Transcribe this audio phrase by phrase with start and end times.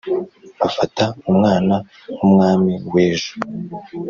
[0.59, 1.75] bafata umwana
[2.13, 3.33] nk’umwami w’ejo,